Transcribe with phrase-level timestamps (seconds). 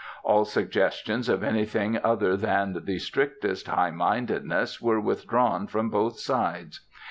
[0.23, 6.79] All suggestions of anything other than the strictest high mindedness were withdrawn from both sides.